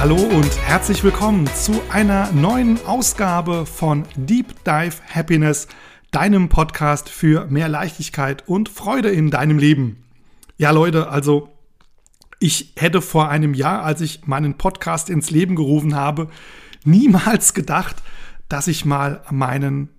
[0.00, 5.68] Hallo und herzlich willkommen zu einer neuen Ausgabe von Deep Dive Happiness,
[6.10, 10.02] deinem Podcast für mehr Leichtigkeit und Freude in deinem Leben.
[10.56, 11.50] Ja, Leute, also
[12.38, 16.30] ich hätte vor einem Jahr, als ich meinen Podcast ins Leben gerufen habe,
[16.82, 17.96] niemals gedacht,
[18.48, 19.90] dass ich mal meinen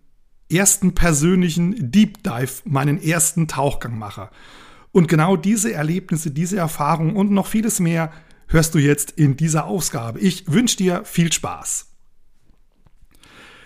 [0.51, 4.31] ersten persönlichen Deep Dive, meinen ersten Tauchgang mache.
[4.91, 8.11] Und genau diese Erlebnisse, diese Erfahrungen und noch vieles mehr
[8.51, 10.19] hörst du jetzt in dieser Ausgabe.
[10.19, 11.87] Ich wünsche dir viel Spaß.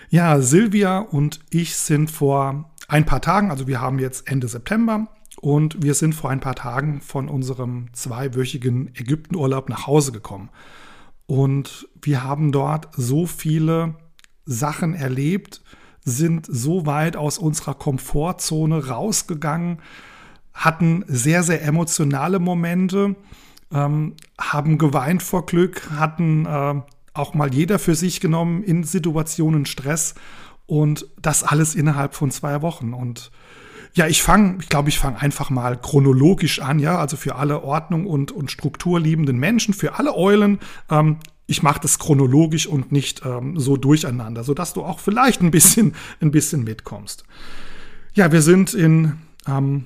[0.09, 5.07] Ja, Silvia und ich sind vor ein paar Tagen, also wir haben jetzt Ende September
[5.41, 10.49] und wir sind vor ein paar Tagen von unserem zweiwöchigen Ägyptenurlaub nach Hause gekommen.
[11.25, 13.95] Und wir haben dort so viele
[14.45, 15.61] Sachen erlebt,
[16.03, 19.81] sind so weit aus unserer Komfortzone rausgegangen,
[20.53, 23.15] hatten sehr, sehr emotionale Momente
[23.75, 26.81] ähm, haben geweint vor Glück, hatten äh,
[27.13, 30.15] auch mal jeder für sich genommen in Situationen Stress
[30.65, 32.93] und das alles innerhalb von zwei Wochen.
[32.93, 33.31] Und
[33.93, 37.63] ja, ich fange, ich glaube, ich fange einfach mal chronologisch an, ja, also für alle
[37.63, 40.59] Ordnung und, und strukturliebenden Menschen, für alle Eulen.
[40.89, 41.17] Ähm,
[41.47, 45.95] ich mache das chronologisch und nicht ähm, so durcheinander, sodass du auch vielleicht ein bisschen,
[46.21, 47.23] ein bisschen mitkommst.
[48.13, 49.17] Ja, wir sind in
[49.47, 49.85] ähm,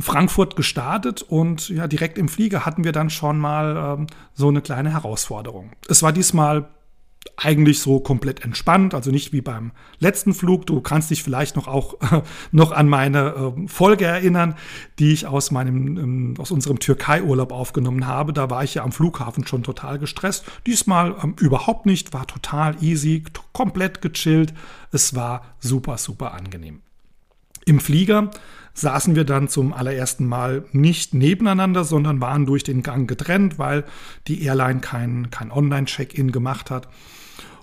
[0.00, 4.60] Frankfurt gestartet und ja, direkt im Flieger hatten wir dann schon mal ähm, so eine
[4.60, 5.72] kleine Herausforderung.
[5.88, 6.68] Es war diesmal
[7.36, 10.66] eigentlich so komplett entspannt, also nicht wie beim letzten Flug.
[10.66, 14.54] Du kannst dich vielleicht noch auch äh, noch an meine äh, Folge erinnern,
[14.98, 18.32] die ich aus meinem ähm, aus unserem Türkei-Urlaub aufgenommen habe.
[18.32, 20.44] Da war ich ja am Flughafen schon total gestresst.
[20.66, 24.54] Diesmal ähm, überhaupt nicht, war total easy, komplett gechillt.
[24.92, 26.82] Es war super super angenehm.
[27.66, 28.30] Im Flieger
[28.80, 33.84] saßen wir dann zum allerersten Mal nicht nebeneinander, sondern waren durch den Gang getrennt, weil
[34.26, 36.88] die Airline kein, kein Online-Check-In gemacht hat.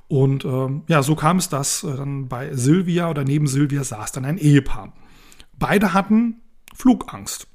[0.07, 4.11] Und äh, ja, so kam es, dass äh, dann bei Silvia oder neben Silvia saß
[4.11, 4.93] dann ein Ehepaar.
[5.57, 6.41] Beide hatten
[6.75, 7.47] Flugangst.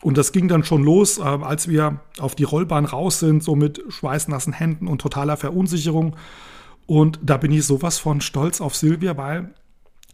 [0.00, 3.56] Und das ging dann schon los, äh, als wir auf die Rollbahn raus sind, so
[3.56, 6.14] mit schweißnassen Händen und totaler Verunsicherung.
[6.86, 9.54] Und da bin ich sowas von stolz auf Silvia, weil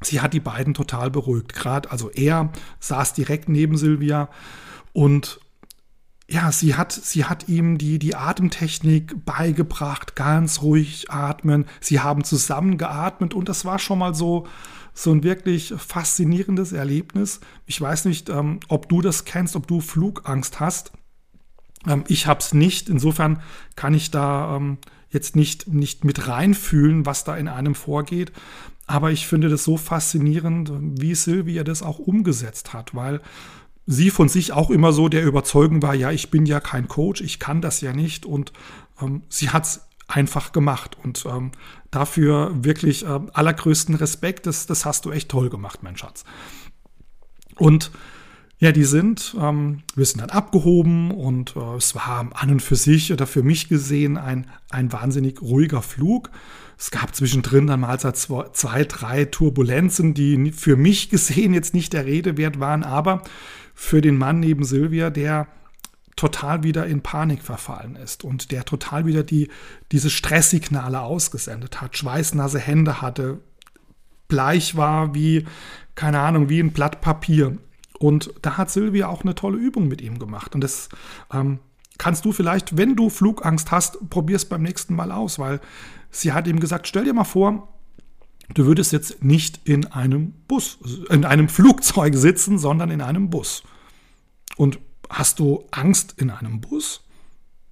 [0.03, 1.55] sie hat die beiden total beruhigt.
[1.55, 2.51] Gerade, also er
[2.81, 4.29] saß direkt neben Silvia
[4.93, 5.41] und
[6.27, 11.67] ja, sie hat, sie hat ihm die, die Atemtechnik beigebracht, ganz ruhig atmen.
[11.81, 14.47] Sie haben zusammen geatmet und das war schon mal so,
[14.95, 17.41] so ein wirklich faszinierendes Erlebnis.
[17.67, 20.93] Ich weiß nicht, ähm, ob du das kennst, ob du Flugangst hast.
[21.87, 22.89] Ähm, ich es nicht.
[22.89, 23.43] Insofern
[23.77, 24.79] kann ich da ähm,
[25.11, 28.33] jetzt nicht, nicht mit reinfühlen, was da in einem vorgeht.
[28.87, 33.21] Aber ich finde das so faszinierend, wie Silvia das auch umgesetzt hat, weil
[33.87, 37.21] sie von sich auch immer so der Überzeugung war, ja, ich bin ja kein Coach,
[37.21, 38.27] ich kann das ja nicht.
[38.27, 38.53] Und
[39.01, 40.97] ähm, sie hat es einfach gemacht.
[41.03, 41.53] Und ähm,
[41.91, 46.25] dafür wirklich äh, allergrößten Respekt, das, das hast du echt toll gemacht, mein Schatz.
[47.57, 47.91] Und
[48.59, 52.77] ja, die sind, ähm, wir sind dann abgehoben und äh, es war an und für
[52.77, 56.31] sich oder für mich gesehen ein, ein wahnsinnig ruhiger Flug.
[56.79, 61.93] Es gab zwischendrin dann mal zwei, zwei, drei Turbulenzen, die für mich gesehen jetzt nicht
[61.93, 63.23] der Rede wert waren, aber
[63.75, 65.49] für den Mann neben Silvia, der
[66.17, 69.49] total wieder in Panik verfallen ist und der total wieder die,
[69.91, 73.41] diese Stresssignale ausgesendet hat, schweißnasse Hände hatte,
[74.29, 75.45] bleich war wie,
[75.97, 77.59] keine Ahnung, wie ein Blatt Papier.
[78.05, 80.55] Und da hat Silvia auch eine tolle Übung mit ihm gemacht.
[80.55, 80.91] Und das
[81.33, 81.59] ähm,
[81.97, 85.59] kannst du vielleicht, wenn du Flugangst hast, probier es beim nächsten Mal aus, weil
[86.11, 87.67] sie hat ihm gesagt, stell dir mal vor,
[88.53, 93.63] du würdest jetzt nicht in einem Bus, in einem Flugzeug sitzen, sondern in einem Bus.
[94.59, 97.07] Und hast du Angst in einem Bus?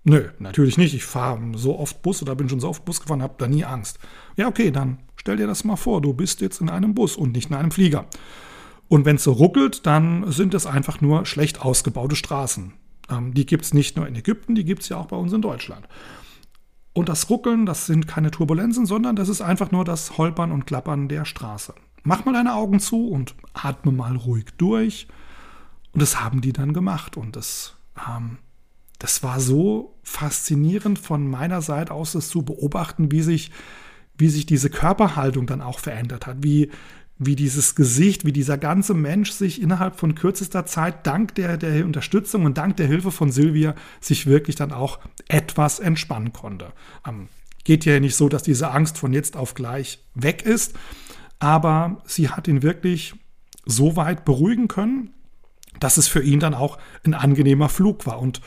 [0.02, 0.94] Nö, natürlich nicht.
[0.94, 3.67] Ich fahre so oft Bus oder bin schon so oft Bus gefahren, habe da nie
[3.67, 3.99] Angst.
[4.38, 7.32] Ja, okay, dann stell dir das mal vor, du bist jetzt in einem Bus und
[7.32, 8.06] nicht in einem Flieger.
[8.93, 12.75] Und wenn es so ruckelt, dann sind es einfach nur schlecht ausgebaute Straßen.
[13.09, 15.33] Ähm, die gibt es nicht nur in Ägypten, die gibt es ja auch bei uns
[15.33, 15.89] in Deutschland.
[16.93, 20.67] Und das Ruckeln, das sind keine Turbulenzen, sondern das ist einfach nur das Holpern und
[20.67, 21.75] Klappern der Straße.
[22.03, 25.09] Mach mal deine Augen zu und atme mal ruhig durch.
[25.93, 27.17] Und das haben die dann gemacht.
[27.17, 28.37] Und das, ähm,
[28.99, 33.53] das war so faszinierend von meiner Seite aus, das zu beobachten, wie sich,
[34.19, 36.71] wie sich diese Körperhaltung dann auch verändert hat, wie,
[37.19, 41.85] wie dieses Gesicht, wie dieser ganze Mensch sich innerhalb von kürzester Zeit dank der, der
[41.85, 44.99] Unterstützung und dank der Hilfe von Silvia sich wirklich dann auch
[45.29, 46.73] etwas entspannen konnte.
[47.06, 47.29] Ähm,
[47.64, 50.75] geht ja nicht so, dass diese Angst von jetzt auf gleich weg ist,
[51.38, 53.14] aber sie hat ihn wirklich
[53.64, 55.11] so weit beruhigen können,
[55.81, 58.20] dass es für ihn dann auch ein angenehmer Flug war.
[58.20, 58.41] Und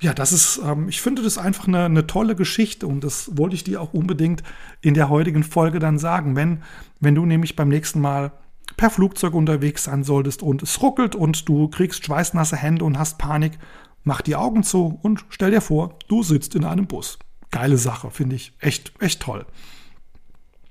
[0.00, 3.54] ja, das ist, ähm, ich finde das einfach eine, eine, tolle Geschichte und das wollte
[3.54, 4.42] ich dir auch unbedingt
[4.80, 6.36] in der heutigen Folge dann sagen.
[6.36, 6.62] Wenn,
[7.00, 8.32] wenn du nämlich beim nächsten Mal
[8.76, 13.18] per Flugzeug unterwegs sein solltest und es ruckelt und du kriegst schweißnasse Hände und hast
[13.18, 13.58] Panik,
[14.02, 17.18] mach die Augen zu und stell dir vor, du sitzt in einem Bus.
[17.50, 19.44] Geile Sache, finde ich echt, echt toll.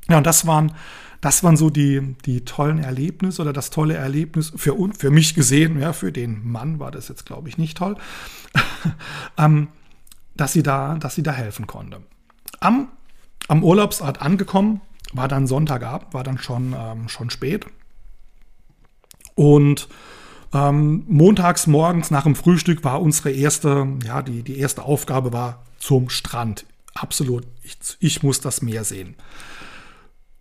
[0.09, 0.73] Ja, und das waren
[1.21, 5.79] das waren so die, die tollen Erlebnisse oder das tolle Erlebnis für, für mich gesehen,
[5.79, 7.97] ja, für den Mann war das jetzt, glaube ich, nicht toll,
[9.37, 9.67] ähm,
[10.35, 12.01] dass, sie da, dass sie da helfen konnte.
[12.59, 12.89] Am,
[13.47, 14.81] am Urlaubsort angekommen,
[15.13, 17.65] war dann Sonntagabend, war dann schon, ähm, schon spät.
[19.35, 19.89] Und
[20.53, 25.63] ähm, montags morgens nach dem Frühstück war unsere erste, ja, die, die erste Aufgabe war
[25.79, 26.65] zum Strand.
[26.93, 29.15] Absolut, ich, ich muss das Meer sehen.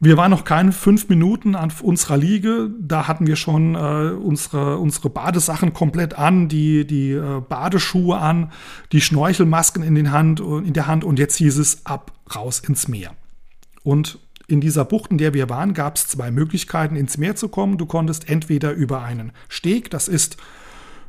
[0.00, 2.70] Wir waren noch keine fünf Minuten an unserer Liege.
[2.80, 8.52] Da hatten wir schon äh, unsere, unsere Badesachen komplett an, die, die äh, Badeschuhe an,
[8.92, 12.86] die Schnorchelmasken in, den Hand, in der Hand und jetzt hieß es ab, raus ins
[12.86, 13.10] Meer.
[13.82, 17.48] Und in dieser Bucht, in der wir waren, gab es zwei Möglichkeiten, ins Meer zu
[17.48, 17.76] kommen.
[17.76, 20.36] Du konntest entweder über einen Steg, das ist,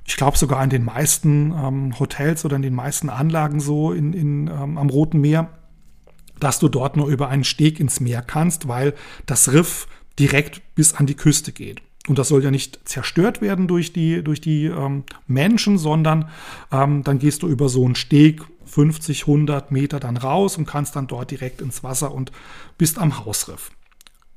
[0.06, 4.14] ich glaube sogar in den meisten ähm, Hotels oder in den meisten Anlagen so in,
[4.14, 5.48] in, ähm, am Roten Meer,
[6.40, 8.94] dass du dort nur über einen Steg ins Meer kannst, weil
[9.26, 9.88] das Riff
[10.18, 11.82] direkt bis an die Küste geht.
[12.08, 16.30] Und das soll ja nicht zerstört werden durch die, durch die ähm, Menschen, sondern
[16.72, 20.96] ähm, dann gehst du über so einen Steg 50, 100 Meter dann raus und kannst
[20.96, 22.32] dann dort direkt ins Wasser und
[22.78, 23.72] bist am Hausriff.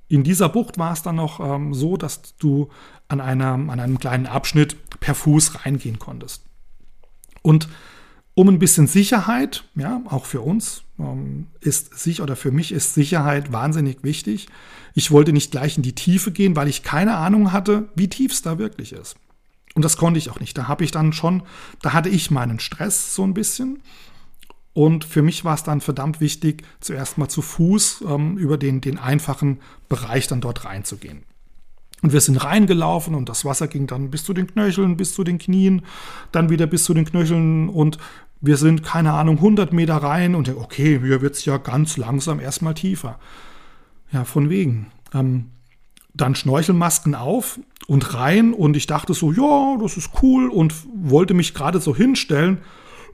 [0.09, 2.69] In dieser Bucht war es dann noch ähm, so, dass du
[3.09, 6.45] an, einer, an einem kleinen Abschnitt per Fuß reingehen konntest.
[7.43, 7.69] Und
[8.35, 12.95] um ein bisschen Sicherheit, ja, auch für uns ähm, ist sich oder für mich ist
[12.95, 14.49] Sicherheit wahnsinnig wichtig.
[14.95, 18.33] Ich wollte nicht gleich in die Tiefe gehen, weil ich keine Ahnung hatte, wie tief
[18.33, 19.17] es da wirklich ist.
[19.75, 20.57] Und das konnte ich auch nicht.
[20.57, 21.43] Da habe ich dann schon,
[21.81, 23.83] da hatte ich meinen Stress so ein bisschen.
[24.75, 28.81] Und für mich war es dann verdammt wichtig, zuerst mal zu Fuß ähm, über den,
[28.81, 31.25] den einfachen Bereich dann dort reinzugehen.
[32.03, 35.23] Und wir sind reingelaufen und das Wasser ging dann bis zu den Knöcheln, bis zu
[35.23, 35.83] den Knien,
[36.33, 37.99] dann wieder bis zu den Knöcheln und
[38.41, 42.41] wir sind, keine Ahnung, 100 Meter rein und okay, hier wird es ja ganz langsam
[42.41, 43.21] erstmal tiefer.
[44.11, 44.89] Ja, von wegen.
[45.15, 45.53] Ähm,
[46.13, 51.35] dann Schnorchelmasken auf und rein und ich dachte so, ja, das ist cool und wollte
[51.35, 52.59] mich gerade so hinstellen.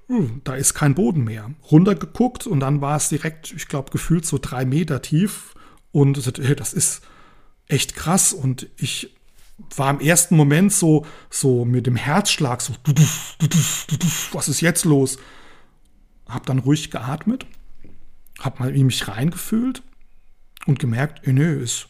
[0.08, 1.50] Hm, da ist kein Boden mehr.
[1.70, 5.54] Runtergeguckt und dann war es direkt, ich glaube, gefühlt so drei Meter tief
[5.92, 7.02] und das ist
[7.68, 9.14] echt krass und ich
[9.76, 12.74] war im ersten Moment so, so mit dem Herzschlag so,
[14.32, 15.18] was ist jetzt los?
[16.26, 17.46] Hab dann ruhig geatmet,
[18.38, 19.82] hab mal in mich reingefühlt
[20.66, 21.88] und gemerkt, ey, nö, ist,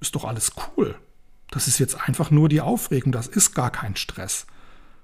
[0.00, 0.98] ist doch alles cool.
[1.50, 4.46] Das ist jetzt einfach nur die Aufregung, das ist gar kein Stress.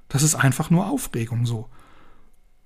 [0.08, 1.68] Das ist einfach nur Aufregung so.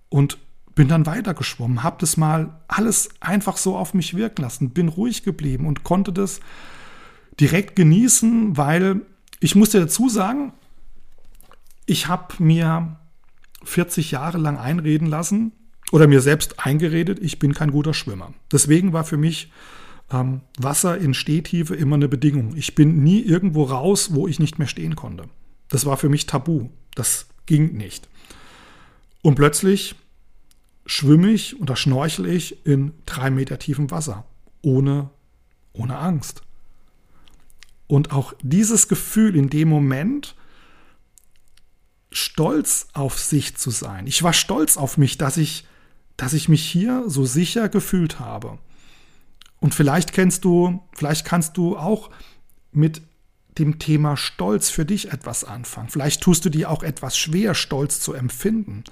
[0.09, 0.39] Und
[0.75, 5.23] bin dann weitergeschwommen, hab das mal alles einfach so auf mich wirken lassen, bin ruhig
[5.23, 6.41] geblieben und konnte das
[7.43, 9.01] direkt genießen, weil
[9.41, 10.53] ich muss dir dazu sagen,
[11.87, 12.97] ich habe mir
[13.65, 15.51] 40 Jahre lang einreden lassen
[15.91, 18.33] oder mir selbst eingeredet, ich bin kein guter Schwimmer.
[18.53, 19.51] Deswegen war für mich
[20.13, 22.55] ähm, Wasser in Stehtiefe immer eine Bedingung.
[22.57, 25.25] Ich bin nie irgendwo raus, wo ich nicht mehr stehen konnte.
[25.69, 26.69] Das war für mich tabu.
[26.95, 28.09] Das ging nicht.
[29.21, 29.97] Und plötzlich
[30.87, 34.25] schwimme ich oder schnorchel ich in drei Meter tiefem Wasser.
[34.63, 35.11] Ohne,
[35.73, 36.43] ohne Angst.
[37.93, 40.35] Und auch dieses Gefühl in dem Moment,
[42.11, 44.07] stolz auf sich zu sein.
[44.07, 45.67] Ich war stolz auf mich, dass ich,
[46.17, 48.59] dass ich mich hier so sicher gefühlt habe.
[49.61, 52.09] Und vielleicht kennst du, vielleicht kannst du auch
[52.71, 53.03] mit
[53.59, 55.91] dem Thema Stolz für dich etwas anfangen.
[55.91, 58.85] Vielleicht tust du dir auch etwas schwer, Stolz zu empfinden.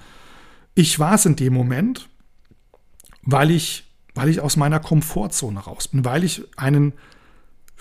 [0.75, 2.07] Ich war es in dem Moment,
[3.23, 6.93] weil ich, weil ich aus meiner Komfortzone raus bin, weil ich einen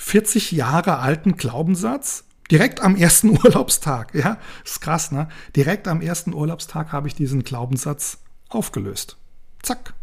[0.01, 4.15] 40 Jahre alten Glaubenssatz direkt am ersten Urlaubstag.
[4.15, 5.29] Ja, ist krass, ne?
[5.55, 9.19] Direkt am ersten Urlaubstag habe ich diesen Glaubenssatz aufgelöst.
[9.63, 9.95] Zack.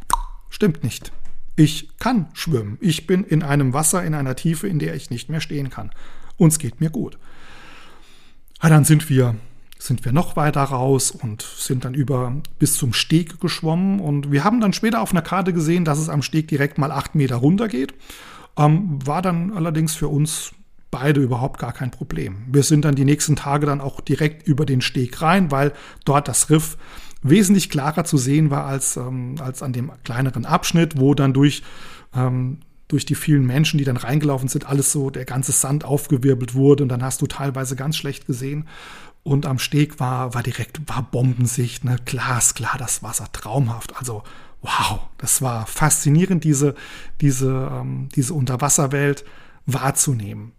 [0.50, 1.12] Stimmt nicht.
[1.56, 2.78] Ich kann schwimmen.
[2.80, 5.92] Ich bin in einem Wasser in einer Tiefe, in der ich nicht mehr stehen kann.
[6.38, 7.18] Und es geht mir gut.
[8.62, 9.36] Ja, dann sind wir,
[9.80, 14.00] sind wir noch weiter raus und sind dann über bis zum Steg geschwommen.
[14.00, 16.92] Und wir haben dann später auf einer Karte gesehen, dass es am Steg direkt mal
[16.92, 17.96] acht Meter runter geht.
[18.58, 20.52] Ähm, war dann allerdings für uns
[20.90, 22.46] beide überhaupt gar kein Problem.
[22.48, 25.74] Wir sind dann die nächsten Tage dann auch direkt über den Steg rein, weil
[26.06, 26.78] dort das Riff
[27.22, 31.64] wesentlich klarer zu sehen war als, ähm, als an dem kleineren Abschnitt, wo dann durch,
[32.16, 36.56] ähm, durch die vielen Menschen, die dann reingelaufen sind, alles so, der ganze Sand aufgewirbelt
[36.56, 38.68] wurde und dann hast du teilweise ganz schlecht gesehen.
[39.24, 41.98] Und am Steg war, war direkt, war Bombensicht, ne?
[42.06, 43.98] glasklar das Wasser, traumhaft.
[43.98, 44.24] Also,
[44.62, 46.76] wow, das war faszinierend, diese,
[47.22, 49.24] diese, ähm, diese Unterwasserwelt
[49.66, 50.54] wahrzunehmen.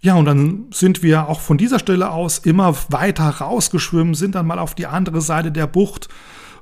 [0.00, 4.46] Ja, und dann sind wir auch von dieser Stelle aus immer weiter rausgeschwommen, sind dann
[4.46, 6.08] mal auf die andere Seite der Bucht.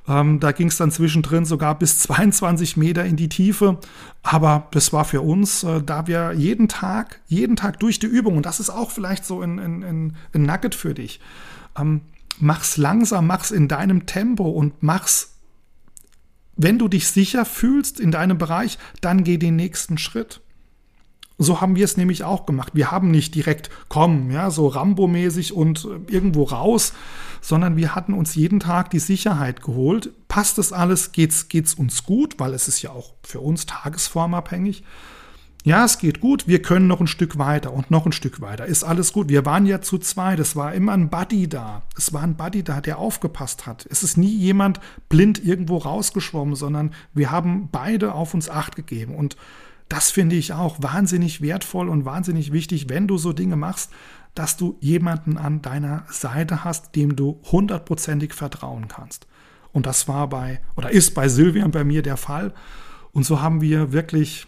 [0.07, 3.77] Ähm, da ging es dann zwischendrin sogar bis 22 Meter in die Tiefe.
[4.23, 8.37] Aber das war für uns, äh, da wir jeden Tag, jeden Tag durch die Übung,
[8.37, 11.19] und das ist auch vielleicht so ein, ein, ein, ein Nugget für dich,
[11.77, 12.01] ähm,
[12.39, 15.36] mach's langsam, mach's in deinem Tempo und mach's
[16.57, 20.41] wenn du dich sicher fühlst in deinem Bereich, dann geh den nächsten Schritt.
[21.39, 22.71] So haben wir es nämlich auch gemacht.
[22.73, 26.93] Wir haben nicht direkt kommen, ja, so Rambo-mäßig und äh, irgendwo raus,
[27.41, 30.09] sondern wir hatten uns jeden Tag die Sicherheit geholt.
[30.27, 31.11] Passt das alles?
[31.11, 32.39] Geht's, geht's uns gut?
[32.39, 34.83] Weil es ist ja auch für uns tagesformabhängig.
[35.67, 38.65] Ja, es geht gut, wir können noch ein Stück weiter und noch ein Stück weiter.
[38.65, 39.27] Ist alles gut.
[39.27, 40.39] Wir waren ja zu zweit.
[40.39, 41.83] Es war immer ein Buddy da.
[41.97, 43.85] Es war ein Buddy da, der aufgepasst hat.
[43.91, 49.13] Es ist nie jemand blind irgendwo rausgeschwommen, sondern wir haben beide auf uns Acht gegeben.
[49.13, 49.35] Und
[49.89, 53.91] das finde ich auch wahnsinnig wertvoll und wahnsinnig wichtig, wenn du so Dinge machst,
[54.35, 59.27] dass du jemanden an deiner Seite hast, dem du hundertprozentig vertrauen kannst.
[59.73, 62.53] Und das war bei oder ist bei Silvia und bei mir der Fall.
[63.11, 64.47] Und so haben wir wirklich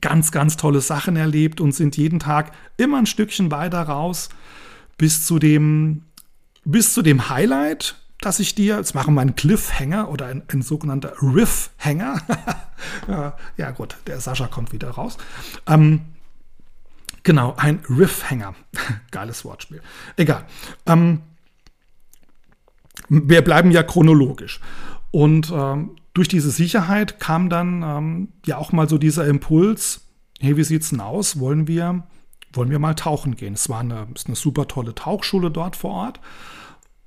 [0.00, 4.28] ganz, ganz tolle Sachen erlebt und sind jeden Tag immer ein Stückchen weiter raus
[4.98, 6.02] bis zu dem,
[6.64, 10.62] bis zu dem Highlight, dass ich dir, jetzt machen wir einen Cliffhanger oder ein, ein
[10.62, 12.20] sogenannter Riffhanger.
[13.56, 15.16] ja gut, der Sascha kommt wieder raus.
[15.66, 16.00] Ähm,
[17.22, 18.54] genau, ein Riffhanger.
[19.12, 19.80] Geiles Wortspiel.
[20.16, 20.44] Egal.
[20.86, 21.22] Ähm,
[23.08, 24.60] wir bleiben ja chronologisch.
[25.12, 30.08] Und ähm, durch diese Sicherheit kam dann ähm, ja auch mal so dieser Impuls,
[30.40, 31.38] hey, wie sieht's denn aus?
[31.38, 32.04] Wollen wir,
[32.52, 33.54] wollen wir mal tauchen gehen?
[33.54, 36.20] Es war eine, ist eine super tolle Tauchschule dort vor Ort.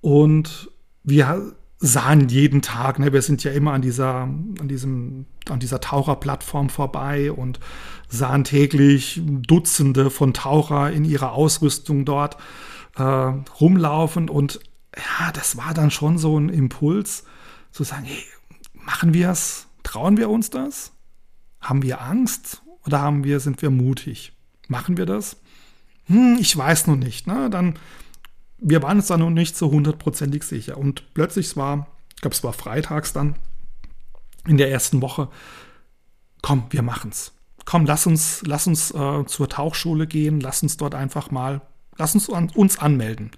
[0.01, 0.71] Und
[1.03, 5.81] wir sahen jeden Tag, ne, wir sind ja immer an dieser, an diesem, an dieser
[5.81, 7.59] Taucherplattform vorbei und
[8.07, 12.37] sahen täglich Dutzende von Taucher in ihrer Ausrüstung dort
[12.97, 14.59] äh, rumlaufen und
[14.95, 17.23] ja, das war dann schon so ein Impuls
[17.71, 18.23] zu sagen, hey,
[18.83, 19.67] Machen wir es?
[19.83, 20.91] Trauen wir uns das?
[21.59, 24.33] Haben wir Angst oder haben wir, sind wir mutig?
[24.67, 25.37] Machen wir das?
[26.05, 27.27] Hm, ich weiß noch nicht.
[27.27, 27.49] Ne?
[27.49, 27.77] Dann,
[28.57, 30.77] wir waren uns da noch nicht so hundertprozentig sicher.
[30.77, 33.35] Und plötzlich war, ich glaube, es war freitags dann
[34.47, 35.29] in der ersten Woche.
[36.41, 37.33] Komm, wir machen's.
[37.65, 40.39] Komm, lass uns, lass uns äh, zur Tauchschule gehen.
[40.39, 41.61] Lass uns dort einfach mal,
[41.97, 43.31] lass uns an, uns anmelden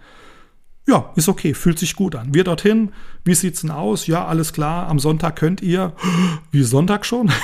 [0.85, 2.33] ja, ist okay, fühlt sich gut an.
[2.33, 2.91] Wir dorthin,
[3.23, 4.07] wie sieht's denn aus?
[4.07, 5.93] Ja, alles klar, am Sonntag könnt ihr.
[6.51, 7.31] Wie Sonntag schon?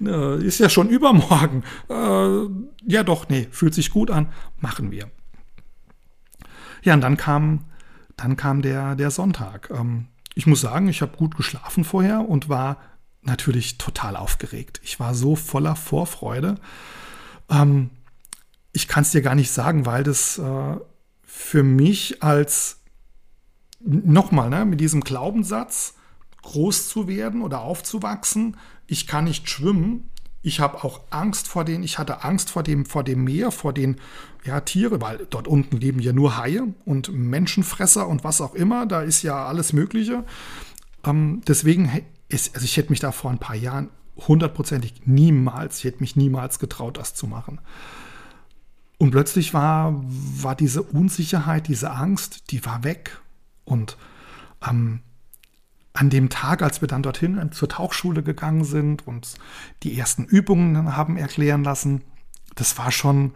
[0.00, 1.64] Äh, ist ja schon übermorgen.
[1.88, 2.46] Äh,
[2.86, 4.28] ja, doch, nee, fühlt sich gut an,
[4.60, 5.10] machen wir.
[6.84, 7.64] Ja, und dann kam,
[8.16, 9.70] dann kam der, der Sonntag.
[9.74, 12.76] Ähm, ich muss sagen, ich habe gut geschlafen vorher und war
[13.22, 14.80] natürlich total aufgeregt.
[14.84, 16.56] Ich war so voller Vorfreude.
[17.50, 17.90] Ähm,
[18.72, 20.76] ich kann es dir gar nicht sagen, weil das äh,
[21.36, 22.76] für mich als,
[23.80, 25.94] nochmal, ne, mit diesem Glaubenssatz,
[26.42, 30.10] groß zu werden oder aufzuwachsen, ich kann nicht schwimmen,
[30.42, 33.72] ich habe auch Angst vor den, ich hatte Angst vor dem, vor dem Meer, vor
[33.72, 33.96] den
[34.44, 38.86] ja, Tiere, weil dort unten leben ja nur Haie und Menschenfresser und was auch immer,
[38.86, 40.24] da ist ja alles Mögliche.
[41.04, 41.90] Ähm, deswegen,
[42.28, 46.14] ist, also ich hätte mich da vor ein paar Jahren hundertprozentig niemals, ich hätte mich
[46.14, 47.60] niemals getraut, das zu machen.
[49.04, 53.20] Und plötzlich war, war diese Unsicherheit, diese Angst, die war weg.
[53.66, 53.98] Und
[54.66, 55.00] ähm,
[55.92, 59.34] an dem Tag, als wir dann dorthin zur Tauchschule gegangen sind und
[59.82, 62.00] die ersten Übungen haben erklären lassen,
[62.54, 63.34] das war schon,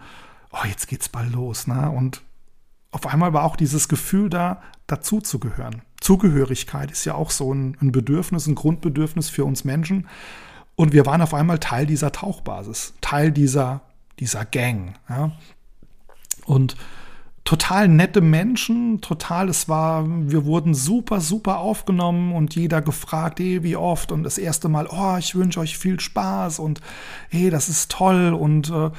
[0.53, 1.67] oh, jetzt geht's bald los.
[1.67, 1.91] Ne?
[1.91, 2.23] Und
[2.91, 5.83] auf einmal war auch dieses Gefühl da, dazu zu gehören.
[6.01, 10.09] Zugehörigkeit ist ja auch so ein, ein Bedürfnis, ein Grundbedürfnis für uns Menschen.
[10.77, 13.83] Und wir waren auf einmal Teil dieser Tauchbasis, Teil dieser
[14.21, 14.95] dieser Gang.
[15.09, 15.33] Ja.
[16.49, 16.77] Und
[17.45, 23.63] total nette Menschen, total, es war, wir wurden super, super aufgenommen und jeder gefragt, hey,
[23.63, 26.81] wie oft und das erste Mal, oh, ich wünsche euch viel Spaß und
[27.31, 28.91] hey, das ist toll und äh,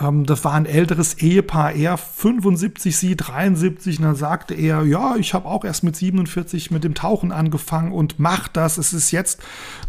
[0.00, 3.98] ähm, das war ein älteres Ehepaar, er 75, sie 73.
[3.98, 7.92] Und dann sagte er, ja, ich habe auch erst mit 47 mit dem Tauchen angefangen
[7.92, 8.78] und mach das.
[8.78, 9.40] Es ist jetzt,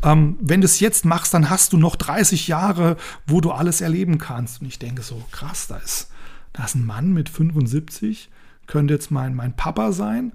[0.04, 3.82] ähm, wenn du es jetzt machst, dann hast du noch 30 Jahre, wo du alles
[3.82, 4.62] erleben kannst.
[4.62, 6.10] Und ich denke so, krass, da ist,
[6.56, 8.30] da ist ein Mann mit 75,
[8.66, 10.32] könnte jetzt mein, mein Papa sein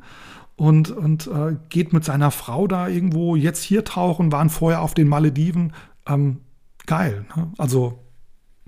[0.54, 4.92] und, und äh, geht mit seiner Frau da irgendwo jetzt hier tauchen, waren vorher auf
[4.92, 5.72] den Malediven.
[6.06, 6.40] Ähm,
[6.86, 7.24] geil.
[7.34, 7.50] Ne?
[7.56, 8.04] Also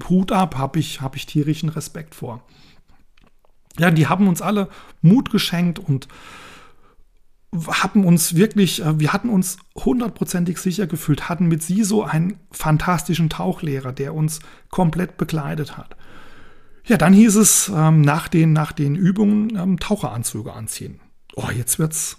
[0.08, 2.42] Hut ab, habe ich, hab ich tierischen Respekt vor.
[3.78, 4.68] Ja, die haben uns alle
[5.02, 6.08] Mut geschenkt und
[7.54, 12.38] haben uns wirklich, äh, wir hatten uns hundertprozentig sicher gefühlt, hatten mit sie so einen
[12.50, 14.40] fantastischen Tauchlehrer, der uns
[14.70, 15.94] komplett begleitet hat.
[16.84, 21.00] Ja, dann hieß es ähm, nach, den, nach den Übungen ähm, Taucheranzüge anziehen.
[21.36, 22.18] Oh, jetzt wird's,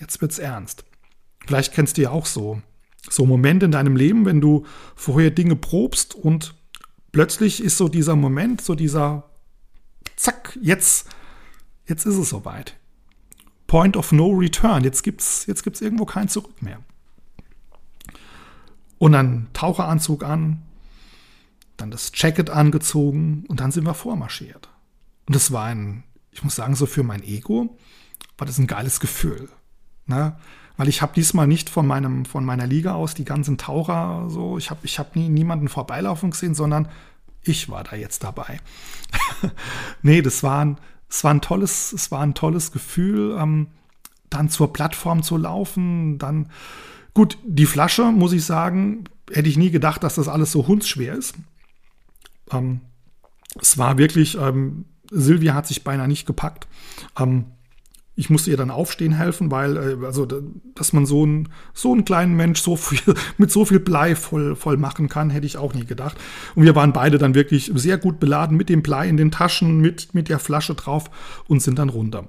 [0.00, 0.84] jetzt wird's ernst.
[1.46, 2.60] Vielleicht kennst du ja auch so,
[3.08, 4.64] so Momente in deinem Leben, wenn du
[4.96, 6.54] vorher Dinge probst und
[7.12, 9.30] plötzlich ist so dieser Moment, so dieser
[10.16, 11.08] Zack, jetzt,
[11.86, 12.76] jetzt ist es soweit.
[13.66, 14.84] Point of no return.
[14.84, 16.78] Jetzt gibt's, jetzt gibt's irgendwo kein Zurück mehr.
[18.98, 20.62] Und dann Taucheranzug an,
[21.82, 24.70] dann das Jacket angezogen und dann sind wir vormarschiert.
[25.26, 27.76] Und das war ein, ich muss sagen, so für mein Ego
[28.38, 29.48] war das ein geiles Gefühl.
[30.06, 30.36] Ne?
[30.76, 34.58] weil ich habe diesmal nicht von meinem von meiner Liga aus die ganzen Taucher so,
[34.58, 36.88] ich habe ich habe nie niemanden vorbeilaufen gesehen, sondern
[37.42, 38.60] ich war da jetzt dabei.
[40.02, 43.68] nee, das war ein, es war ein tolles, es war ein tolles Gefühl, ähm,
[44.30, 46.50] dann zur Plattform zu laufen, dann
[47.14, 51.14] gut, die Flasche, muss ich sagen, hätte ich nie gedacht, dass das alles so hundsschwer
[51.14, 51.34] ist.
[52.50, 52.80] Ähm,
[53.60, 56.66] es war wirklich, ähm, Silvia hat sich beinahe nicht gepackt.
[57.18, 57.46] Ähm,
[58.14, 60.26] ich musste ihr dann aufstehen helfen, weil, äh, also,
[60.74, 64.54] dass man so, ein, so einen kleinen Mensch so viel, mit so viel Blei voll,
[64.54, 66.16] voll machen kann, hätte ich auch nie gedacht.
[66.54, 69.80] Und wir waren beide dann wirklich sehr gut beladen mit dem Blei in den Taschen,
[69.80, 71.10] mit, mit der Flasche drauf
[71.48, 72.28] und sind dann runter.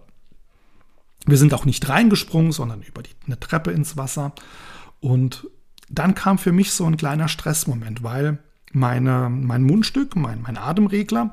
[1.25, 4.33] Wir sind auch nicht reingesprungen, sondern über die, eine Treppe ins Wasser.
[4.99, 5.47] Und
[5.89, 8.39] dann kam für mich so ein kleiner Stressmoment, weil
[8.73, 11.31] meine, mein Mundstück, mein, mein Atemregler,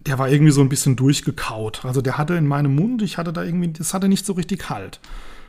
[0.00, 1.84] der war irgendwie so ein bisschen durchgekaut.
[1.84, 4.68] Also der hatte in meinem Mund, ich hatte da irgendwie, das hatte nicht so richtig
[4.68, 5.00] Halt.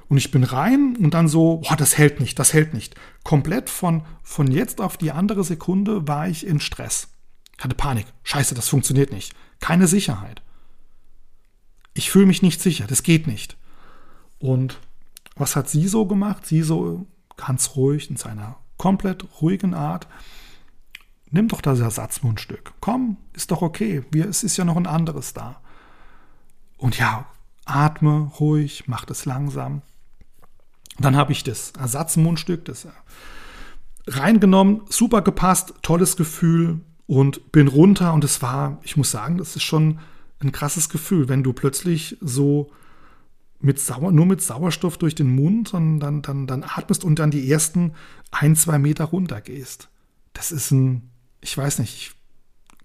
[0.08, 2.96] Und ich bin rein und dann so, boah, das hält nicht, das hält nicht.
[3.24, 7.08] Komplett von, von jetzt auf die andere Sekunde war ich in Stress.
[7.60, 8.06] Hatte Panik.
[8.24, 9.34] Scheiße, das funktioniert nicht.
[9.60, 10.42] Keine Sicherheit.
[11.96, 13.58] Ich fühle mich nicht sicher, das geht nicht.
[14.38, 14.80] Und
[15.36, 16.46] was hat sie so gemacht?
[16.46, 20.08] Sie so ganz ruhig in seiner komplett ruhigen Art
[21.36, 22.72] Nimm doch das Ersatzmundstück.
[22.80, 24.06] Komm, ist doch okay.
[24.10, 25.60] Wir, es ist ja noch ein anderes da.
[26.78, 27.26] Und ja,
[27.66, 29.82] atme ruhig, mach das langsam.
[30.98, 32.88] Dann habe ich das Ersatzmundstück, das
[34.08, 38.14] reingenommen, super gepasst, tolles Gefühl und bin runter.
[38.14, 40.00] Und es war, ich muss sagen, das ist schon
[40.40, 42.72] ein krasses Gefühl, wenn du plötzlich so
[43.60, 47.30] mit Sauer, nur mit Sauerstoff durch den Mund und dann, dann, dann atmest und dann
[47.30, 47.92] die ersten
[48.32, 49.90] ein, zwei Meter runter gehst.
[50.32, 52.12] Das ist ein, ich weiß nicht, ich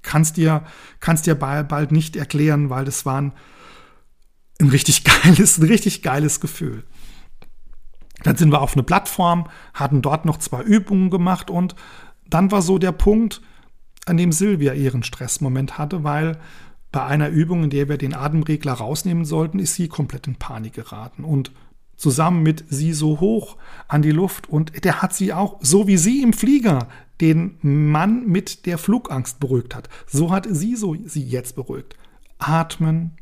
[0.03, 0.65] kann es dir,
[1.01, 3.33] kann's dir bald nicht erklären, weil das war ein,
[4.61, 6.85] ein richtig geiles, ein richtig geiles Gefühl.
[8.23, 11.75] Dann sind wir auf eine Plattform, hatten dort noch zwei Übungen gemacht und
[12.29, 13.41] dann war so der Punkt,
[14.07, 16.39] an dem Silvia ihren Stressmoment hatte, weil
[16.91, 20.75] bei einer Übung, in der wir den Atemregler rausnehmen sollten, ist sie komplett in Panik
[20.75, 21.53] geraten und
[21.97, 25.99] zusammen mit sie so hoch an die Luft und der hat sie auch, so wie
[25.99, 26.89] sie im Flieger
[27.21, 29.89] den Mann mit der Flugangst beruhigt hat.
[30.07, 31.97] So hat sie so sie jetzt beruhigt.
[32.39, 33.13] Atmen,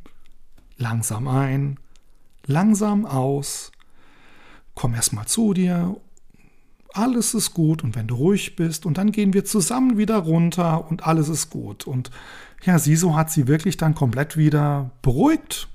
[0.76, 1.78] langsam ein,
[2.46, 3.72] langsam aus,
[4.74, 5.96] komm erstmal zu dir,
[6.94, 10.90] alles ist gut und wenn du ruhig bist und dann gehen wir zusammen wieder runter
[10.90, 11.87] und alles ist gut.
[11.87, 12.11] Und
[12.64, 15.68] ja, sie so hat sie wirklich dann komplett wieder beruhigt.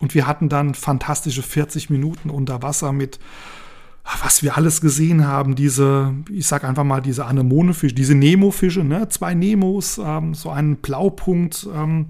[0.00, 3.18] Und wir hatten dann fantastische 40 Minuten unter Wasser mit
[4.22, 9.08] was wir alles gesehen haben, diese, ich sag einfach mal, diese Anemonefische, diese Nemo-Fische, ne?
[9.08, 12.06] zwei Nemos, ähm, so einen Blaupunkt, ähm,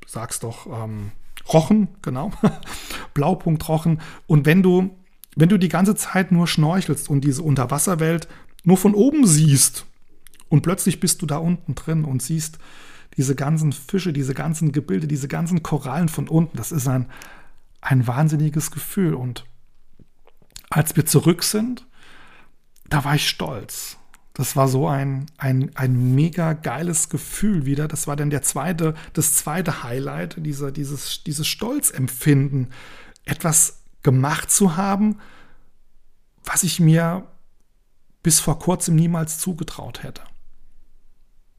[0.00, 1.10] du sagst doch, ähm,
[1.52, 2.30] Rochen, genau,
[3.14, 4.00] Blaupunkt Rochen.
[4.26, 4.90] Und wenn du,
[5.36, 8.28] wenn du die ganze Zeit nur schnorchelst und diese Unterwasserwelt
[8.62, 9.84] nur von oben siehst
[10.48, 12.58] und plötzlich bist du da unten drin und siehst
[13.16, 17.06] diese ganzen Fische, diese ganzen Gebilde, diese ganzen Korallen von unten, das ist ein,
[17.80, 19.44] ein wahnsinniges Gefühl und
[20.74, 21.86] als wir zurück sind,
[22.88, 23.96] da war ich stolz.
[24.32, 27.86] Das war so ein, ein, ein mega geiles Gefühl wieder.
[27.86, 32.72] Das war dann der zweite, das zweite Highlight, dieser, dieses, dieses Stolzempfinden,
[33.24, 35.20] etwas gemacht zu haben,
[36.42, 37.24] was ich mir
[38.24, 40.22] bis vor kurzem niemals zugetraut hätte.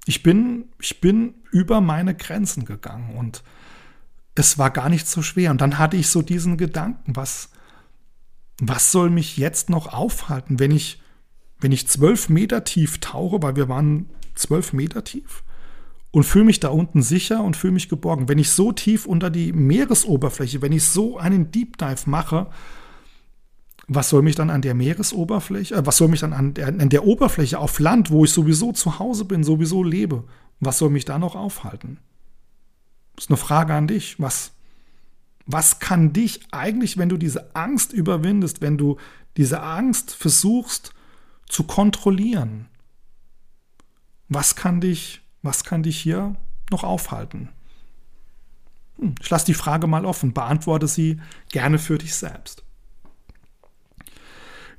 [0.05, 3.43] Ich bin, ich bin über meine Grenzen gegangen und
[4.35, 5.51] es war gar nicht so schwer.
[5.51, 7.49] Und dann hatte ich so diesen Gedanken, was,
[8.59, 11.01] was soll mich jetzt noch aufhalten, wenn ich,
[11.59, 15.43] wenn ich zwölf Meter tief tauche, weil wir waren zwölf Meter tief
[16.11, 18.29] und fühle mich da unten sicher und fühle mich geborgen.
[18.29, 22.47] Wenn ich so tief unter die Meeresoberfläche, wenn ich so einen Deep Dive mache,
[23.87, 26.89] was soll mich dann an der Meeresoberfläche, äh, was soll mich dann an der, an
[26.89, 30.23] der Oberfläche auf Land, wo ich sowieso zu Hause bin, sowieso lebe,
[30.59, 31.99] was soll mich da noch aufhalten?
[33.15, 34.19] Das ist eine Frage an dich.
[34.19, 34.51] Was,
[35.45, 38.97] was kann dich eigentlich, wenn du diese Angst überwindest, wenn du
[39.37, 40.93] diese Angst versuchst
[41.47, 42.67] zu kontrollieren,
[44.27, 46.35] was kann dich, was kann dich hier
[46.71, 47.49] noch aufhalten?
[48.97, 52.63] Hm, ich lasse die Frage mal offen, beantworte sie gerne für dich selbst.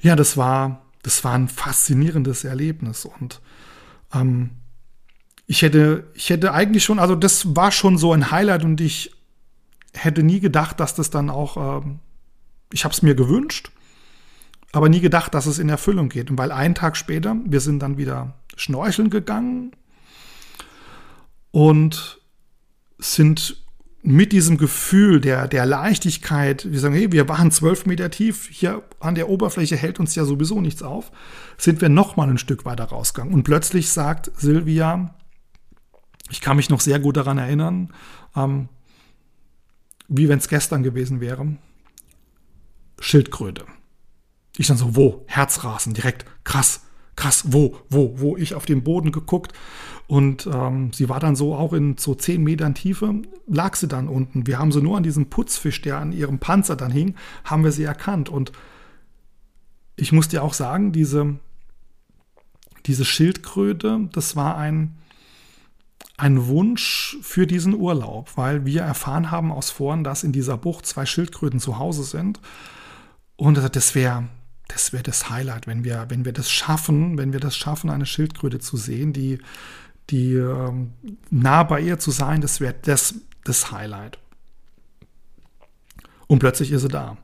[0.00, 3.40] Ja, das war, das war ein faszinierendes Erlebnis und
[4.12, 4.50] ähm,
[5.46, 9.15] ich hätte, ich hätte eigentlich schon, also das war schon so ein Highlight und ich
[9.96, 11.98] hätte nie gedacht, dass das dann auch, ähm,
[12.72, 13.70] ich habe es mir gewünscht,
[14.72, 16.30] aber nie gedacht, dass es in Erfüllung geht.
[16.30, 19.72] Und weil einen Tag später, wir sind dann wieder schnorcheln gegangen
[21.50, 22.20] und
[22.98, 23.62] sind
[24.02, 28.82] mit diesem Gefühl der, der Leichtigkeit, wir sagen, hey, wir waren zwölf Meter tief, hier
[29.00, 31.10] an der Oberfläche hält uns ja sowieso nichts auf,
[31.58, 33.34] sind wir noch mal ein Stück weiter rausgegangen.
[33.34, 35.14] Und plötzlich sagt Silvia,
[36.30, 37.92] ich kann mich noch sehr gut daran erinnern,
[38.36, 38.68] ähm,
[40.08, 41.56] wie wenn es gestern gewesen wäre,
[42.98, 43.64] Schildkröte.
[44.56, 45.24] Ich dann so, wo?
[45.26, 46.82] Herzrasen, direkt, krass,
[47.14, 48.36] krass, wo, wo, wo?
[48.36, 49.52] Ich auf den Boden geguckt
[50.06, 54.08] und ähm, sie war dann so auch in so zehn Metern Tiefe, lag sie dann
[54.08, 54.46] unten.
[54.46, 57.72] Wir haben sie nur an diesem Putzfisch, der an ihrem Panzer dann hing, haben wir
[57.72, 58.28] sie erkannt.
[58.28, 58.52] Und
[59.96, 61.36] ich muss dir auch sagen, diese,
[62.86, 64.96] diese Schildkröte, das war ein,
[66.16, 70.86] ein Wunsch für diesen Urlaub, weil wir erfahren haben aus Foren, dass in dieser Bucht
[70.86, 72.40] zwei Schildkröten zu Hause sind.
[73.36, 74.24] Und das wäre
[74.68, 78.06] das wäre das Highlight, wenn wir, wenn wir das schaffen, wenn wir das schaffen, eine
[78.06, 79.38] Schildkröte zu sehen, die,
[80.10, 80.92] die ähm,
[81.30, 84.18] nah bei ihr zu sein, das wäre das, das Highlight.
[86.26, 87.16] Und plötzlich ist sie da.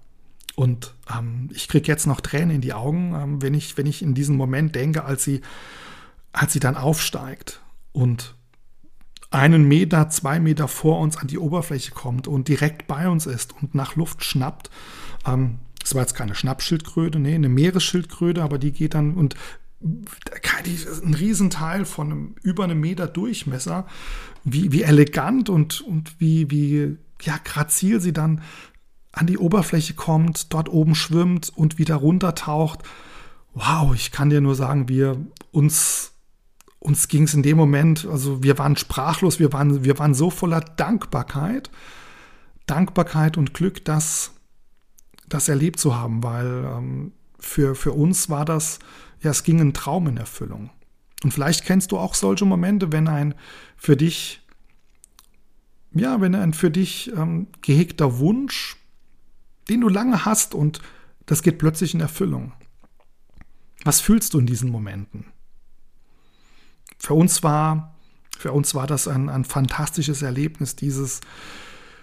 [0.55, 4.02] Und ähm, ich kriege jetzt noch Tränen in die Augen, ähm, wenn, ich, wenn ich
[4.02, 5.40] in diesen Moment denke, als sie,
[6.33, 7.61] als sie dann aufsteigt
[7.92, 8.37] und
[9.33, 13.55] einen Meter, zwei Meter vor uns an die Oberfläche kommt und direkt bei uns ist
[13.61, 14.71] und nach Luft schnappt.
[15.27, 19.35] Ähm, das war jetzt keine Schnappschildkröte, nee, eine Meeresschildkröte, aber die geht dann und
[19.83, 23.87] ein Riesenteil von einem, über einem Meter Durchmesser,
[24.45, 28.42] wie, wie elegant und, und wie, wie ja, grazil sie dann
[29.12, 32.81] an die Oberfläche kommt, dort oben schwimmt und wieder runtertaucht.
[33.55, 35.18] Wow, ich kann dir nur sagen, wir
[35.51, 36.12] uns,
[36.83, 40.31] uns ging es in dem Moment, also wir waren sprachlos, wir waren, wir waren so
[40.31, 41.71] voller Dankbarkeit,
[42.66, 44.33] Dankbarkeit und Glück, das,
[45.29, 48.81] das erlebt zu haben, weil ähm, für, für uns war das
[49.23, 50.71] ja, es ging ein Traum in Erfüllung.
[51.23, 53.35] Und vielleicht kennst du auch solche Momente, wenn ein
[53.77, 54.40] für dich,
[55.92, 58.77] ja, wenn ein für dich ähm, gehegter Wunsch,
[59.68, 60.81] den du lange hast und
[61.27, 62.53] das geht plötzlich in Erfüllung.
[63.85, 65.27] Was fühlst du in diesen Momenten?
[67.03, 67.97] Für uns war,
[68.38, 71.21] für uns war das ein, ein fantastisches Erlebnis, dieses,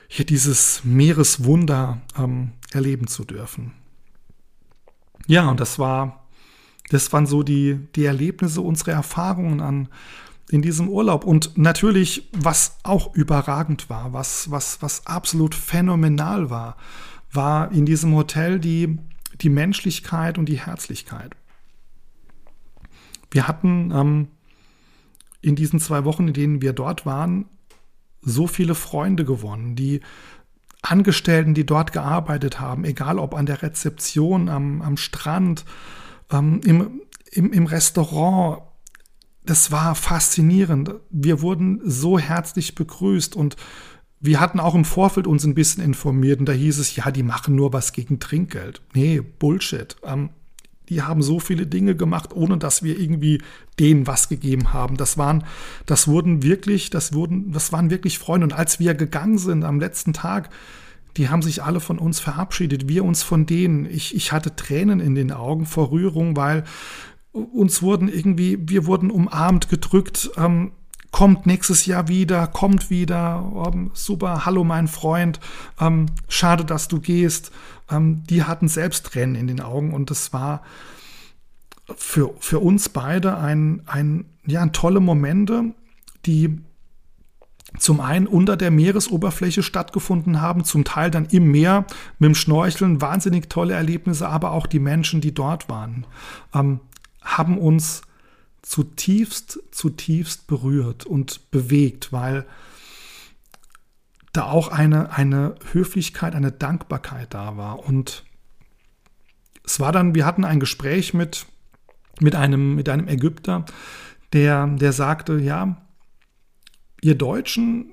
[0.10, 3.74] hier dieses Meereswunder ähm, erleben zu dürfen.
[5.26, 6.20] Ja, und das war
[6.90, 9.88] das waren so die, die Erlebnisse, unsere Erfahrungen an,
[10.50, 11.24] in diesem Urlaub.
[11.24, 16.76] Und natürlich, was auch überragend war, was, was, was absolut phänomenal war,
[17.32, 18.98] war in diesem Hotel die,
[19.40, 21.36] die Menschlichkeit und die Herzlichkeit.
[23.30, 24.28] Wir hatten ähm,
[25.42, 27.46] in diesen zwei Wochen, in denen wir dort waren,
[28.22, 30.02] so viele Freunde gewonnen, die
[30.82, 35.66] Angestellten, die dort gearbeitet haben, egal ob an der Rezeption, am, am Strand,
[36.32, 38.62] ähm, im, im, im Restaurant,
[39.44, 40.94] das war faszinierend.
[41.10, 43.56] Wir wurden so herzlich begrüßt und
[44.22, 47.24] wir hatten auch im Vorfeld uns ein bisschen informiert und da hieß es, ja, die
[47.24, 48.82] machen nur was gegen Trinkgeld.
[48.94, 49.96] Nee, Bullshit.
[50.04, 50.30] Ähm,
[50.90, 53.42] die haben so viele Dinge gemacht, ohne dass wir irgendwie
[53.80, 54.98] denen was gegeben haben.
[54.98, 55.44] Das waren,
[55.86, 58.46] das wurden wirklich, das wurden, das waren wirklich Freunde.
[58.46, 60.50] Und als wir gegangen sind am letzten Tag,
[61.18, 63.86] die haben sich alle von uns verabschiedet, wir uns von denen.
[63.86, 66.64] Ich, ich hatte Tränen in den Augen vor Rührung, weil
[67.32, 70.72] uns wurden irgendwie, wir wurden umarmt, gedrückt, ähm,
[71.12, 75.40] kommt nächstes Jahr wieder, kommt wieder, ähm, super, hallo mein Freund,
[75.80, 77.52] ähm, schade, dass du gehst.
[77.90, 80.62] Ähm, die hatten selbst Tränen in den Augen und das war
[81.96, 85.74] für, für uns beide ein, ein, ja, tolle Momente,
[86.26, 86.60] die
[87.78, 91.86] zum einen unter der Meeresoberfläche stattgefunden haben, zum Teil dann im Meer
[92.18, 96.06] mit dem Schnorcheln, wahnsinnig tolle Erlebnisse, aber auch die Menschen, die dort waren,
[96.54, 96.80] ähm,
[97.22, 98.02] haben uns
[98.62, 102.46] zutiefst, zutiefst berührt und bewegt, weil
[104.34, 107.80] da auch eine, eine Höflichkeit, eine Dankbarkeit da war.
[107.80, 108.24] Und
[109.64, 111.46] es war dann, wir hatten ein Gespräch mit,
[112.20, 113.66] mit, einem, mit einem Ägypter,
[114.34, 115.82] der, der sagte, ja,
[117.02, 117.92] ihr Deutschen,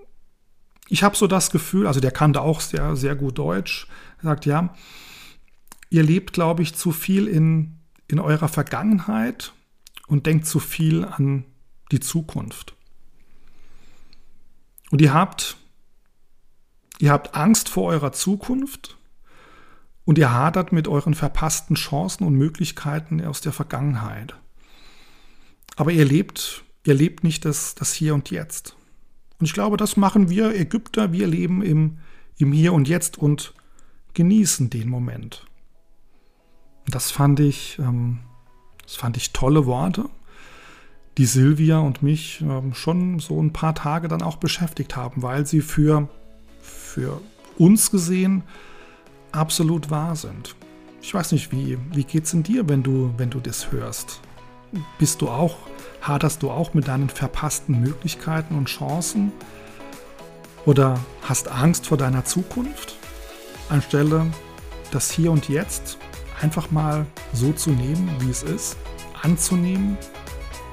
[0.88, 3.86] ich habe so das Gefühl, also der kannte auch sehr, sehr gut Deutsch,
[4.22, 4.74] sagt, ja,
[5.90, 9.52] ihr lebt, glaube ich, zu viel in, in eurer Vergangenheit
[10.06, 11.44] und denkt zu viel an
[11.90, 12.74] die Zukunft.
[14.90, 15.56] Und ihr habt,
[16.98, 18.96] ihr habt Angst vor eurer Zukunft
[20.04, 24.36] und ihr hadert mit euren verpassten Chancen und Möglichkeiten aus der Vergangenheit.
[25.76, 28.76] Aber ihr lebt, ihr lebt nicht das, das Hier und Jetzt.
[29.38, 31.12] Und ich glaube, das machen wir Ägypter.
[31.12, 31.98] Wir leben im,
[32.38, 33.52] im Hier und Jetzt und
[34.14, 35.46] genießen den Moment.
[36.86, 38.20] Und das fand ich, ähm,
[38.86, 40.06] das fand ich tolle Worte,
[41.18, 45.46] die Silvia und mich ähm, schon so ein paar Tage dann auch beschäftigt haben, weil
[45.46, 46.08] sie für,
[46.60, 47.20] für
[47.58, 48.42] uns gesehen
[49.32, 50.56] absolut wahr sind.
[51.02, 54.20] Ich weiß nicht, wie, wie es in dir, wenn du, wenn du das hörst?
[54.98, 55.56] Bist du auch
[56.06, 59.32] Haderst du auch mit deinen verpassten Möglichkeiten und Chancen?
[60.64, 62.96] Oder hast Angst vor deiner Zukunft?
[63.68, 64.26] Anstelle
[64.92, 65.98] das Hier und Jetzt
[66.40, 68.76] einfach mal so zu nehmen, wie es ist,
[69.22, 69.96] anzunehmen,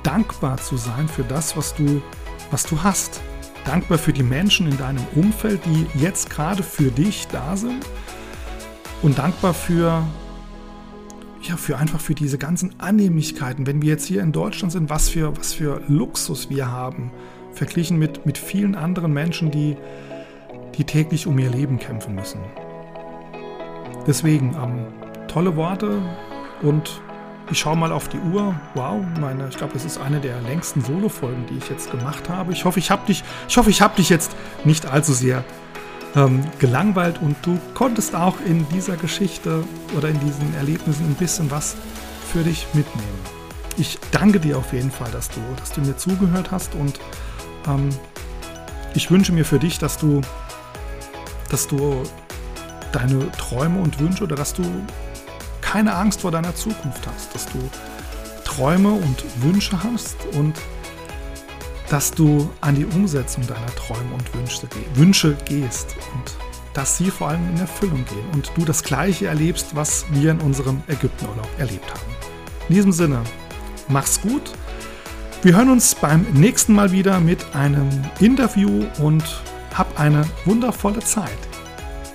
[0.04, 2.02] dankbar zu sein für das, was du,
[2.52, 3.22] was du hast.
[3.66, 7.86] Dankbar für die Menschen in deinem Umfeld, die jetzt gerade für dich da sind.
[9.02, 10.04] Und dankbar für
[11.44, 15.10] ja, für einfach für diese ganzen Annehmlichkeiten, wenn wir jetzt hier in Deutschland sind, was
[15.10, 17.12] für, was für Luxus wir haben,
[17.52, 19.76] verglichen mit, mit vielen anderen Menschen, die,
[20.76, 22.40] die täglich um ihr Leben kämpfen müssen.
[24.08, 24.86] Deswegen, ähm,
[25.34, 26.00] tolle Worte
[26.62, 27.02] und
[27.50, 28.56] ich schaue mal auf die Uhr.
[28.76, 32.54] Wow, meine, ich glaube, das ist eine der längsten Solo-Folgen, die ich jetzt gemacht habe.
[32.54, 35.44] Ich hoffe, ich habe dich, ich hoffe, ich habe dich jetzt nicht allzu sehr
[36.16, 39.64] ähm, gelangweilt und du konntest auch in dieser Geschichte
[39.98, 41.76] oder in diesen Erlebnissen ein bisschen was
[42.32, 43.20] für dich mitnehmen.
[43.78, 47.00] Ich danke dir auf jeden Fall, dass du, dass du mir zugehört hast und
[47.68, 47.90] ähm,
[48.94, 50.22] ich wünsche mir für dich, dass du,
[51.50, 52.04] dass du
[52.92, 54.64] deine Träume und Wünsche oder dass du
[55.74, 57.58] keine Angst vor deiner Zukunft hast, dass du
[58.46, 60.54] Träume und Wünsche hast und
[61.90, 66.32] dass du an die Umsetzung deiner Träume und Wünsche, Wünsche gehst und
[66.76, 70.42] dass sie vor allem in Erfüllung gehen und du das Gleiche erlebst, was wir in
[70.42, 72.16] unserem Ägyptenurlaub erlebt haben.
[72.70, 73.22] In diesem Sinne,
[73.88, 74.52] mach's gut.
[75.42, 79.24] Wir hören uns beim nächsten Mal wieder mit einem Interview und
[79.76, 81.32] hab eine wundervolle Zeit.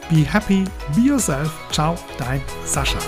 [0.09, 0.63] Be happy,
[0.95, 1.53] be yourself.
[1.73, 3.01] Ciao, dein Sascha.